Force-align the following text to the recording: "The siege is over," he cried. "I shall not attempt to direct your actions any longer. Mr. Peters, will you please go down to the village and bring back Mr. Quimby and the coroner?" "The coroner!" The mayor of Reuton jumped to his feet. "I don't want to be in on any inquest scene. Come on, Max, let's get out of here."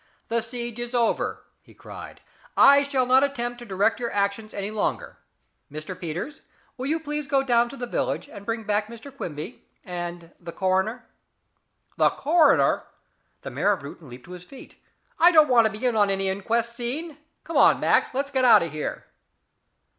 "The 0.29 0.41
siege 0.41 0.79
is 0.79 0.95
over," 0.95 1.43
he 1.61 1.75
cried. 1.75 2.21
"I 2.57 2.81
shall 2.81 3.05
not 3.05 3.23
attempt 3.23 3.59
to 3.59 3.65
direct 3.67 3.99
your 3.99 4.11
actions 4.11 4.51
any 4.51 4.71
longer. 4.71 5.19
Mr. 5.71 5.95
Peters, 5.99 6.41
will 6.75 6.87
you 6.87 6.99
please 6.99 7.27
go 7.27 7.43
down 7.43 7.69
to 7.69 7.77
the 7.77 7.85
village 7.85 8.27
and 8.27 8.43
bring 8.43 8.63
back 8.63 8.87
Mr. 8.87 9.15
Quimby 9.15 9.63
and 9.85 10.31
the 10.39 10.51
coroner?" 10.51 11.05
"The 11.97 12.09
coroner!" 12.09 12.85
The 13.41 13.51
mayor 13.51 13.73
of 13.73 13.83
Reuton 13.83 14.09
jumped 14.09 14.25
to 14.25 14.31
his 14.31 14.43
feet. 14.43 14.75
"I 15.19 15.31
don't 15.31 15.49
want 15.49 15.67
to 15.67 15.71
be 15.71 15.85
in 15.85 15.95
on 15.95 16.09
any 16.09 16.29
inquest 16.29 16.75
scene. 16.75 17.19
Come 17.43 17.57
on, 17.57 17.79
Max, 17.79 18.11
let's 18.11 18.31
get 18.31 18.43
out 18.43 18.63
of 18.63 18.71
here." 18.71 19.05